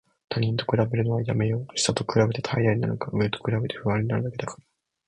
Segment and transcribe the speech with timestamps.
[0.29, 1.77] 他人と比べるのはやめよう。
[1.77, 4.63] 下と比べて怠惰になるか、上と比べて不安になるだけだから。